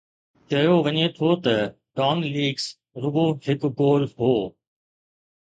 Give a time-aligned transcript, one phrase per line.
[0.49, 1.55] چيو وڃي ٿو ته
[1.97, 2.65] ”ڊان ليڪس“
[3.01, 4.33] رڳو هڪ گول هو.